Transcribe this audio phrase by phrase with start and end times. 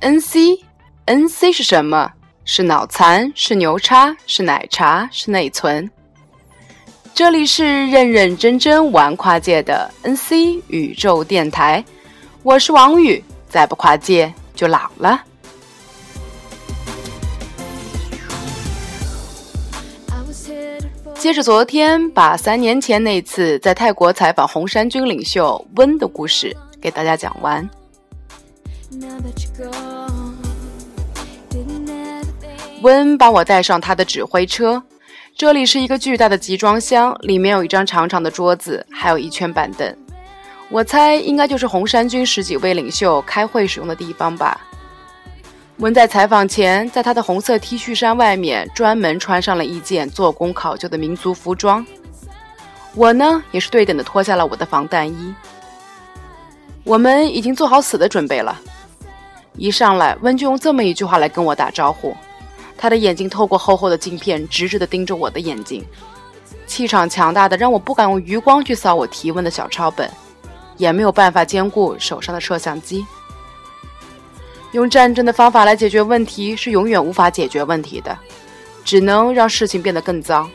[0.00, 2.12] NC，NC 是什么？
[2.44, 3.32] 是脑残？
[3.34, 4.16] 是牛叉？
[4.26, 5.08] 是奶茶？
[5.10, 5.90] 是内存？
[7.12, 11.84] 这里是认认真真玩跨界的 NC 宇宙电台，
[12.44, 15.20] 我是王宇，再不跨界就老了。
[21.16, 27.68] 接着昨天，把三年前那次在泰国采访红衫军领袖温的故事给大家讲完。
[32.82, 34.80] 温把我带上他的指挥车，
[35.36, 39.96] 这里是一个巨大的集装箱，里面有一张长长的桌子，还有一圈板凳。
[40.68, 44.60] 我猜应该就是红衫军十几位领袖开会使用的地方吧。
[45.78, 51.84] 温在采访前，在他的红色 T 恤衫外面专门穿上了一件做工考究的民族服装。
[52.94, 55.34] 我呢，也是对等的脱下了我的防弹衣。
[56.84, 58.56] 我们已经做好死的准备了。
[59.56, 62.16] 一上来，温就用这么一句话来跟我打招呼。
[62.78, 65.84] 他的眼睛透过厚厚的镜片，直直的盯着我的眼睛，
[66.66, 70.08] 气场强大的让我不敢用余光去扫我提问的小抄本，
[70.76, 73.04] 也没有办法兼顾手上的摄像机。
[74.72, 78.16] 用战争的方法来解决问题是永远无法解决问题的，
[78.84, 80.48] 只能让事情变得更糟。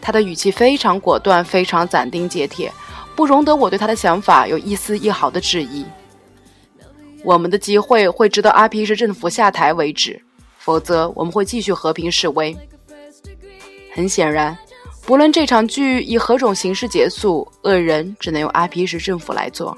[0.00, 2.70] 他的语气非常果断，非常斩钉截铁，
[3.16, 5.84] 不容得我对他的想法有一丝一毫的质疑。
[7.24, 10.22] 我们的集会会直到阿皮什政府下台为止，
[10.64, 12.56] 否则我们会继续和平示威。
[13.92, 14.56] 很显然，
[15.04, 19.76] 不论这场剧以何种形式结束，恶人只能由阿皮什政府来做。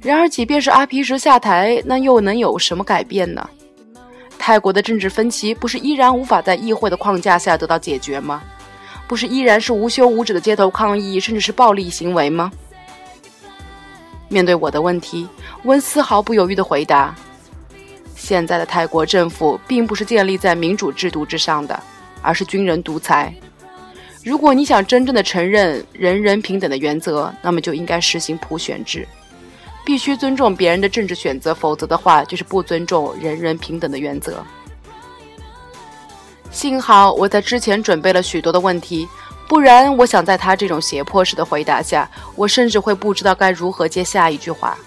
[0.00, 3.48] 然而，即便是阿皮什下台，那又能有什么改变呢？
[4.38, 8.42] 泰国的政治分歧不是依然无法在议会的框架下得到解决吗？
[9.06, 12.50] 不是依然是无休无止的街头抗议，甚至是暴力行为吗？
[14.28, 15.28] 面对我的问题，
[15.64, 17.14] 温丝毫不犹豫地回答
[18.32, 21.78] ：“现在的泰国政府并不是建立在民主制度之上的，
[22.22, 23.30] 而是军人独裁。
[24.24, 29.06] 如果你想真正的承认人人平等的原则，那么就应该实行普选制。”
[29.84, 34.42] 必须尊重别人的政治选择，否则的话就是不尊重人人平等的原则。
[36.50, 39.06] 幸好我在之前准备了许多的问题，
[39.46, 44.78] 不然我想在他这种胁迫式的回答下，我甚至会不知道该如何接下一句话。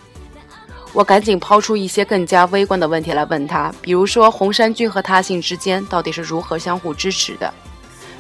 [0.96, 7.54] 我赶紧抛出一些更加微观的问题来问他，比如说红衫军和他信之间到底是如何相互支持的，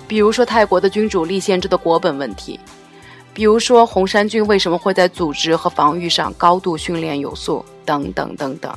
[0.09, 2.59] 比如说泰国的君主立宪制的国本问题。
[3.33, 7.65] 比如说，红衫军为什么会在组织和防御上高度训练有素？
[7.83, 8.73] 等等等等。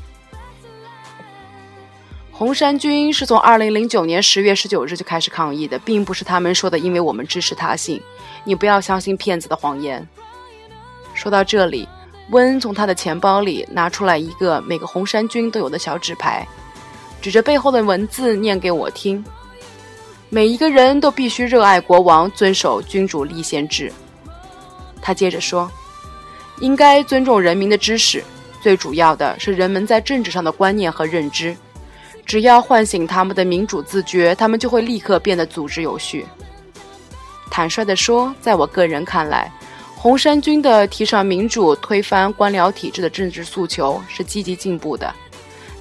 [2.33, 8.01] 红衫军是从二零零九年十月十九日就开始抗议的，并不是他们说的，因为我们支持他信。
[8.43, 10.07] 你不要相信骗子的谎言。
[11.15, 11.89] 说到这里，
[12.31, 16.47] 温从他的钱包里拿出来一个每个红衫军都有的小纸牌，
[17.23, 19.25] 指着背后的文字念给我听：
[20.29, 23.91] 每一个人都必须热爱国王，遵守君主立宪制。
[25.01, 25.71] 他接着说
[26.61, 28.23] ：“应该尊重人民的知识，
[28.61, 31.57] 最主要的是人们在政治上的观念和认知。
[32.27, 36.27] 只要唤醒他们的民主自觉，他们就会立刻变得组织有序。”
[37.51, 39.51] 坦率地说，在我个人看来，
[40.01, 45.13] 红衫军的提倡民主、推翻官僚体制的政治诉求是积极进步的。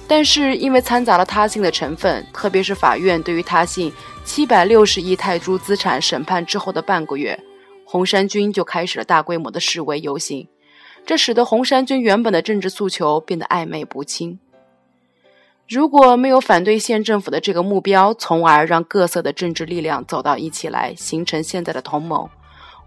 [0.08, 3.92] 但是，因为掺杂了他信的成分，特别是法院对于他信
[4.24, 7.38] 七百六十亿泰铢资产审判之后的半个月。
[7.84, 10.48] 红衫军就开始了大规模的示威游行，
[11.06, 14.40] 这使得红衫军原本的政治诉求变得暧昧不清。
[15.68, 22.28] 如果没有反对县政府的这个目标，从而让各色的政治力量走到一起来，形成现在的同盟，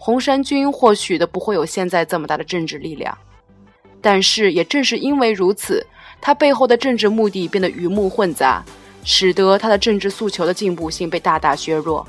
[0.04, 3.16] 红衫军或许都不会有现在这么大的政治力量。
[4.02, 5.86] 但是，也正是因为如此，
[6.20, 8.66] 他背后的政治目的变得鱼目混杂，
[9.04, 12.04] 使得他的政治诉求的进步性被大大削弱。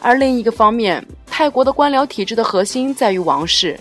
[0.00, 3.78] 而另一个方面，泰国的官僚体制的核心在于王室。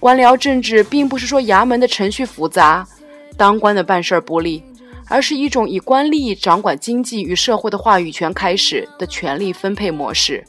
[0.00, 2.88] 官僚政治并不是说衙门的程序复杂，
[3.36, 4.62] 当官的办事不利，
[5.06, 10.42] 而是一种以官吏掌管经济与社会的话语权开始的权力分配模式，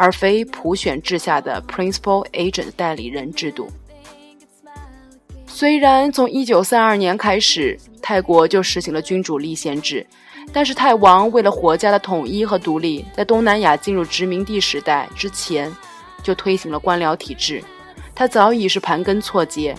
[0.00, 3.68] 而非普选制下的 principal agent 代理人制度。
[5.46, 10.06] 虽然从1932年开始，泰国就实行了君主立宪制。
[10.54, 15.70] 但是泰王为了国家的统一和独立，在东南亚进入殖民地时代之前，
[16.22, 17.62] 就推行了官僚体制，
[18.14, 19.76] 他早已是盘根错节。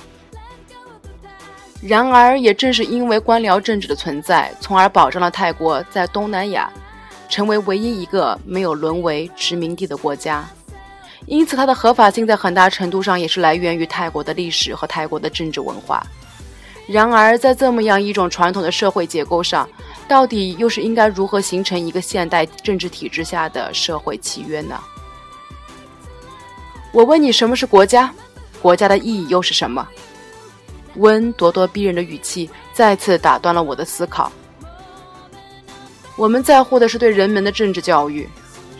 [1.81, 6.71] 然而，也正是因为官僚政治的存在，从而保障了泰国在东南亚
[7.31, 10.47] 成为唯一一个没有沦为殖民地的国家。
[11.27, 16.05] 因此，它的合法性在很大程度上也是来源于泰国的历史和泰国的政治文化。
[16.87, 19.69] 然而，在这么样一种传统的社会结构上，
[20.09, 24.77] 到底又是应该如何形成一个现代政治体制下的社会契约呢？
[26.91, 28.13] 我问你，什么是国家？
[28.61, 29.87] 国家的意义又是什么？
[30.95, 34.29] 温咄咄逼人的语气再次打断了我的思考。
[36.21, 38.29] 我们在乎的是对人们的政治教育，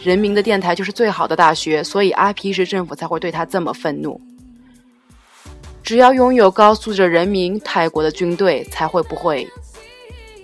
[0.04, 4.22] 人民的电台就是最好的大学，所以阿皮什政府才会对他这么愤怒。
[5.82, 9.50] 只要拥有高素质人民，泰国的军队才会不会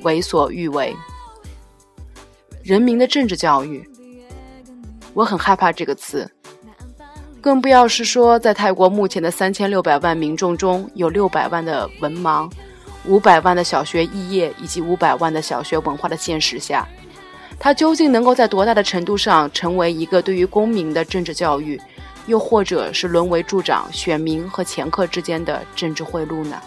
[0.01, 0.91] 为所欲为。
[2.63, 3.87] 人民的政治教育，
[5.13, 6.27] 我很害怕这个词。
[7.39, 12.51] 更不要是说，在泰国目前的三千六百万民众中，有六百万的文盲，
[13.07, 16.87] 五百万的小学肄业，以及五百万的小学文化的现实下，
[17.57, 21.81] 它究竟能够在多大的程度上成为一个对于公民的政治教育，
[22.27, 26.61] 又或者是沦为助长选民和掮客之间的政治贿赂呢？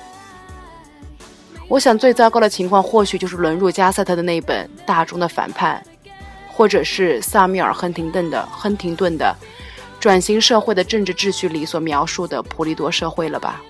[1.68, 5.80] 我想，最糟糕的情况或许就是沦入加塞特的那本《大众的反叛》，
[6.48, 9.36] 或者是萨米尔·亨廷顿的《亨廷顿的》。
[10.00, 13.60] 转型社会的政治秩序里所描述的普利多社会了吧？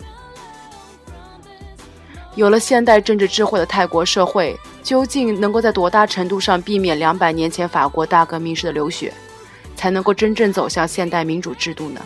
[2.40, 9.12] 有了现代政治智慧的泰国社会，究竟能够在多大程度上避免两百年前法国大革命时的流血，
[9.76, 12.00] 才能够真正走向现代民主制度呢？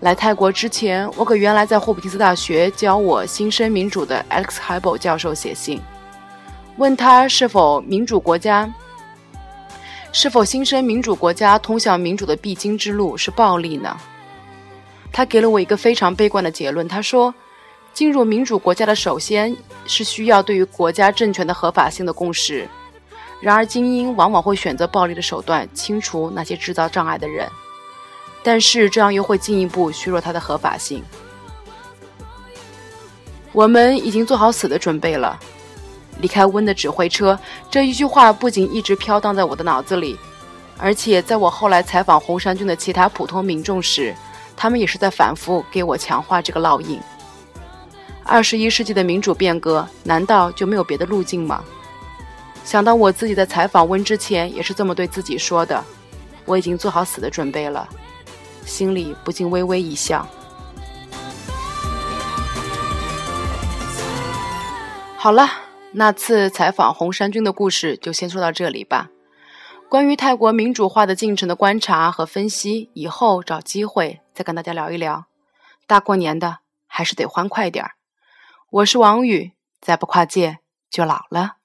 [0.00, 5.82] 来泰国之前，我给原来在霍普金斯大学教我新生民主的 Alex Hybel 教授写信，
[6.78, 8.72] 问他是否民主国家。
[10.12, 13.94] 是否新生民主国家通向民主的必经之路是暴力呢？
[15.12, 16.88] 他给了我一个非常悲观的结论。
[16.88, 17.34] 他说，
[17.92, 19.56] 进入民主国家的首先
[19.86, 22.68] 是需要对于国家政权的合法性的共识。
[23.40, 27.48] 然而，精英往往会选择暴力的手段清除那些制造障碍的人，
[28.42, 31.02] 但是这样又会进一步削弱它的合法性。
[33.52, 35.38] 我们已经做好死的准备了。
[36.20, 37.38] 离开温的指挥车，
[37.70, 40.18] 这一句话不仅一直飘荡在我的脑子里，
[40.76, 44.12] 而且在我后来采访红衫军的其他普通民众时，
[44.56, 47.00] 他们也是在反复给我强化这个烙印。
[48.28, 51.64] 二十一世纪的民主变革，难道就没有别的路径吗？
[52.62, 55.82] 想到我自己在采访温之前也是这么对自己说的，
[56.44, 57.88] 我已经做好死的准备了，
[58.66, 60.28] 心里不禁微微一笑。
[65.16, 65.48] 好了。
[65.90, 69.08] 那次采访红衫军的故事就先说到这里吧。
[69.88, 75.24] 关于泰国民主化的进程的观察和分析，以后找机会再跟大家聊一聊。
[75.86, 77.97] 大过年的，还是得欢快点儿。
[78.70, 80.58] 我是王宇，再不跨界
[80.90, 81.57] 就老了。